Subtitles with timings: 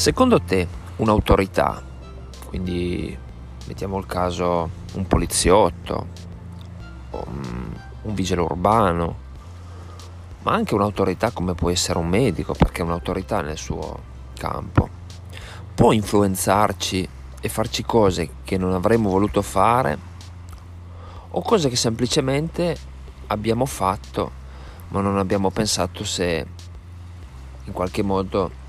[0.00, 1.84] Secondo te un'autorità,
[2.46, 3.14] quindi
[3.66, 6.06] mettiamo il caso un poliziotto,
[7.10, 7.70] un,
[8.00, 9.14] un vigile urbano,
[10.40, 14.00] ma anche un'autorità come può essere un medico, perché è un'autorità nel suo
[14.38, 14.88] campo,
[15.74, 17.06] può influenzarci
[17.38, 19.98] e farci cose che non avremmo voluto fare
[21.28, 22.74] o cose che semplicemente
[23.26, 24.30] abbiamo fatto
[24.88, 26.46] ma non abbiamo pensato se
[27.64, 28.59] in qualche modo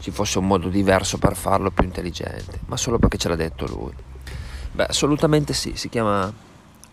[0.00, 3.66] ci fosse un modo diverso per farlo più intelligente, ma solo perché ce l'ha detto
[3.66, 3.92] lui.
[4.72, 6.32] Beh, assolutamente sì, si chiama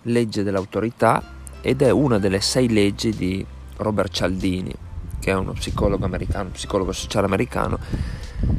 [0.04, 3.46] legge dell'autorità ed è una delle sei leggi di
[3.78, 4.74] Robert Cialdini,
[5.20, 7.80] che è uno psicologo americano, psicologo sociale americano,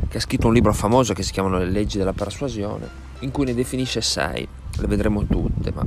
[0.08, 2.88] che ha scritto un libro famoso che si chiamano Le leggi della persuasione,
[3.20, 4.46] in cui ne definisce sei,
[4.76, 5.84] le vedremo tutte, ma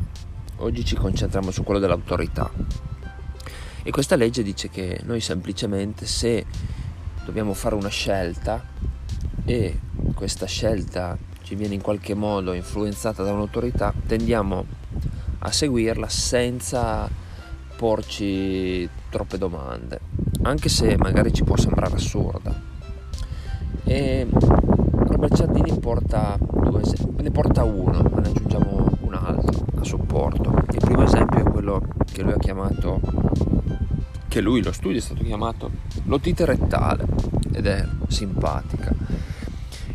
[0.58, 2.50] oggi ci concentriamo su quello dell'autorità.
[3.84, 6.46] E questa legge dice che noi semplicemente se
[7.25, 8.63] dobbiamo fare una scelta
[9.45, 9.80] e
[10.14, 14.66] questa scelta ci viene in qualche modo influenzata da un'autorità, tendiamo
[15.39, 17.09] a seguirla senza
[17.75, 20.00] porci troppe domande,
[20.44, 22.69] anche se magari ci può sembrare assurda.
[23.83, 29.83] E Robert Cialdini porta due esempi, ne porta uno, ma ne aggiungiamo un altro a
[29.83, 30.53] supporto.
[30.72, 33.02] Il primo esempio è quello che lui ha chiamato
[34.32, 35.70] che lui, lo studio è stato chiamato
[36.06, 37.06] l'otite rettale
[37.52, 38.90] ed è simpatica.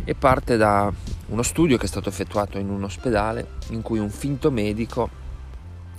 [0.04, 0.92] E parte da
[1.28, 5.08] uno studio che è stato effettuato in un ospedale in cui un finto medico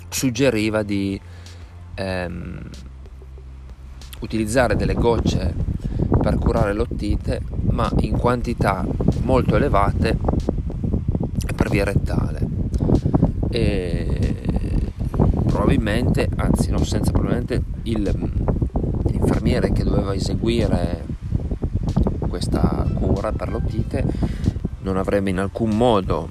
[0.09, 1.19] suggeriva di
[1.95, 2.61] ehm,
[4.19, 5.55] utilizzare delle gocce
[6.21, 8.85] per curare l'ottite ma in quantità
[9.23, 10.15] molto elevate
[11.55, 12.45] per via rettale.
[13.49, 14.16] E
[15.67, 18.01] probabilmente, anzi no, senza probabilmente, il,
[19.07, 21.03] l'infermiere che doveva eseguire
[22.29, 24.05] questa cura per l'otite
[24.79, 26.29] non avrebbe in alcun modo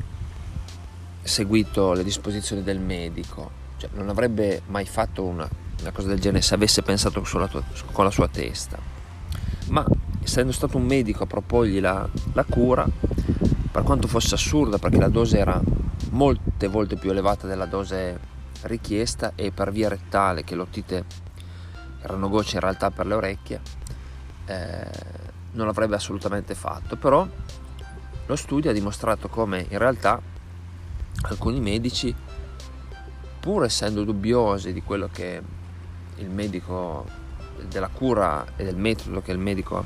[1.21, 5.47] seguito le disposizioni del medico, cioè non avrebbe mai fatto una,
[5.81, 7.63] una cosa del genere se avesse pensato tua,
[7.93, 8.79] con la sua testa.
[9.69, 9.85] Ma
[10.23, 12.89] essendo stato un medico a proporgli la, la cura,
[13.71, 15.61] per quanto fosse assurda perché la dose era
[16.13, 18.35] molte volte più elevata della dose
[18.67, 21.05] richiesta e per via rettale che l'otite
[22.03, 23.61] erano gocce in realtà per le orecchie
[24.47, 24.91] eh,
[25.53, 26.97] non l'avrebbe assolutamente fatto.
[26.97, 27.27] Però
[28.27, 30.21] lo studio ha dimostrato come in realtà
[31.23, 32.15] alcuni medici
[33.41, 35.41] pur essendo dubbiosi di quello che
[36.17, 37.07] il medico
[37.69, 39.85] della cura e del metodo che il medico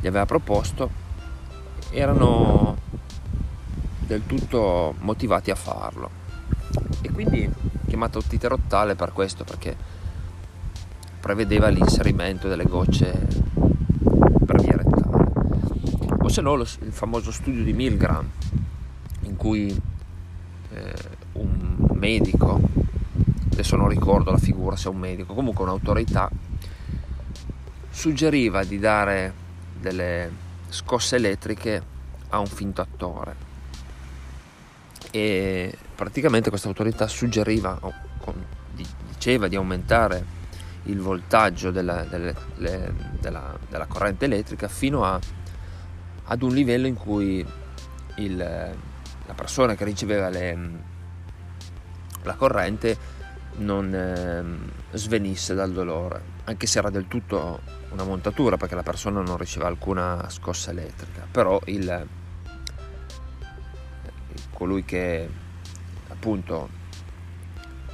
[0.00, 1.04] gli aveva proposto
[1.90, 2.76] erano
[4.00, 6.24] del tutto motivati a farlo
[7.06, 7.48] e quindi
[7.86, 9.76] chiamato otite rottale per questo perché
[11.20, 13.26] prevedeva l'inserimento delle gocce
[14.44, 15.30] per via rettale.
[16.20, 18.28] O se no lo, il famoso studio di Milgram
[19.22, 19.80] in cui
[20.72, 20.94] eh,
[21.32, 22.60] un medico
[23.52, 26.30] adesso non ricordo la figura se è un medico comunque un'autorità
[27.90, 29.32] suggeriva di dare
[29.80, 30.30] delle
[30.68, 31.82] scosse elettriche
[32.28, 33.55] a un finto attore
[35.16, 37.94] e praticamente questa autorità suggeriva o
[39.08, 40.34] diceva di aumentare
[40.84, 45.18] il voltaggio della, delle, le, della, della corrente elettrica fino a,
[46.24, 47.44] ad un livello in cui
[48.16, 50.58] il, la persona che riceveva le,
[52.22, 53.14] la corrente
[53.56, 59.22] non eh, svenisse dal dolore, anche se era del tutto una montatura perché la persona
[59.22, 62.06] non riceveva alcuna scossa elettrica, però il,
[64.56, 65.28] colui che
[66.08, 66.70] appunto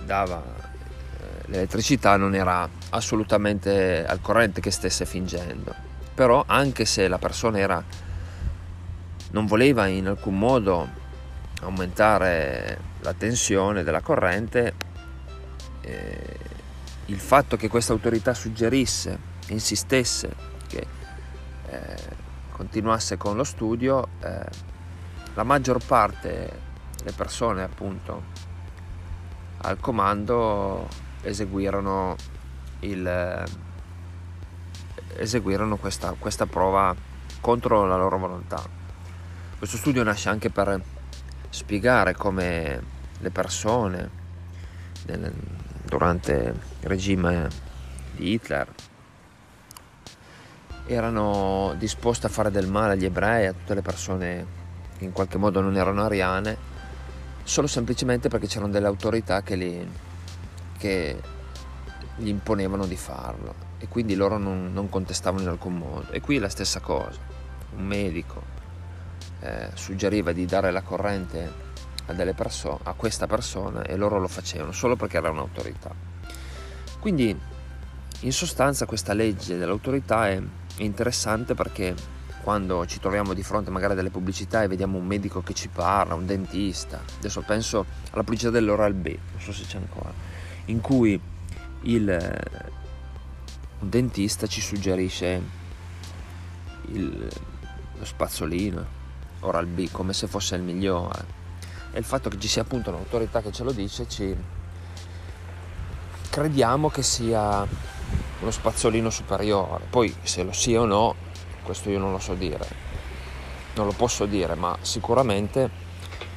[0.05, 5.75] dava eh, l'elettricità non era assolutamente al corrente che stesse fingendo.
[6.15, 7.83] Però anche se la persona era,
[9.33, 10.89] non voleva in alcun modo
[11.63, 14.75] aumentare la tensione della corrente,
[15.81, 16.37] eh,
[17.07, 19.19] il fatto che questa autorità suggerisse,
[19.49, 20.33] insistesse
[20.69, 20.87] che
[21.71, 21.97] eh,
[22.53, 24.71] continuasse con lo studio, eh,
[25.35, 26.61] la maggior parte
[26.97, 28.23] delle persone appunto
[29.63, 30.89] al comando
[31.23, 32.17] eseguirono,
[32.81, 33.45] il,
[35.17, 36.95] eseguirono questa, questa prova
[37.41, 38.63] contro la loro volontà.
[39.57, 40.81] Questo studio nasce anche per
[41.49, 42.83] spiegare come
[43.19, 44.11] le persone
[45.07, 45.33] nel,
[45.85, 47.49] durante il regime
[48.17, 48.67] di Hitler
[50.87, 54.61] erano disposte a fare del male agli ebrei, a tutte le persone
[55.05, 56.57] in qualche modo non erano ariane,
[57.43, 59.89] solo semplicemente perché c'erano delle autorità che, li,
[60.79, 61.21] che
[62.17, 66.11] gli imponevano di farlo e quindi loro non, non contestavano in alcun modo.
[66.11, 67.19] E qui è la stessa cosa.
[67.75, 68.61] un medico
[69.41, 71.71] eh, suggeriva di dare la corrente
[72.07, 75.93] a, perso- a questa persona e loro lo facevano solo perché era un'autorità.
[77.01, 77.37] Quindi
[78.21, 80.41] in sostanza questa legge dell'autorità è
[80.77, 81.95] interessante perché
[82.43, 85.69] quando ci troviamo di fronte magari a delle pubblicità e vediamo un medico che ci
[85.69, 90.13] parla, un dentista, adesso penso alla pubblicità dell'Oral B, non so se c'è ancora,
[90.67, 91.21] in cui
[91.83, 92.41] il,
[93.83, 95.41] dentista ci suggerisce
[96.93, 97.29] il,
[97.99, 99.01] lo spazzolino
[99.41, 101.41] Oral B come se fosse il migliore.
[101.93, 104.35] E il fatto che ci sia appunto un'autorità che ce lo dice ci
[106.31, 107.67] crediamo che sia
[108.41, 109.85] uno spazzolino superiore.
[109.91, 111.15] Poi se lo sia o no
[111.63, 112.67] questo io non lo so dire,
[113.75, 115.71] non lo posso dire, ma sicuramente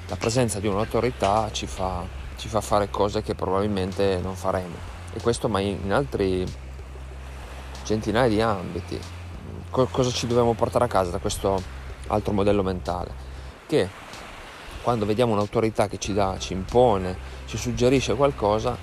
[0.08, 2.06] la presenza di un'autorità ci fa,
[2.38, 4.94] ci fa fare cose che probabilmente non faremo.
[5.14, 6.46] E questo ma in altri
[7.84, 9.00] centinaia di ambiti.
[9.70, 11.62] cosa ci dobbiamo portare a casa da questo
[12.08, 13.24] altro modello mentale?
[13.68, 13.90] Che
[14.82, 17.18] quando vediamo un'autorità che ci dà, ci impone,
[17.48, 18.78] ci suggerisce qualcosa,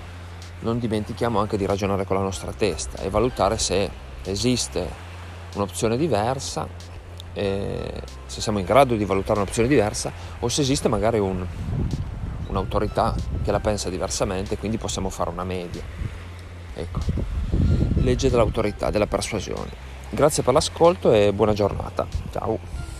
[0.59, 3.89] non dimentichiamo anche di ragionare con la nostra testa e valutare se
[4.23, 5.11] esiste
[5.53, 6.67] un'opzione diversa,
[7.33, 11.45] eh, se siamo in grado di valutare un'opzione diversa o se esiste magari un,
[12.47, 15.81] un'autorità che la pensa diversamente, quindi possiamo fare una media.
[16.75, 16.99] Ecco,
[17.95, 19.91] legge dell'autorità, della persuasione.
[20.09, 22.05] Grazie per l'ascolto e buona giornata.
[22.31, 22.92] Ciao.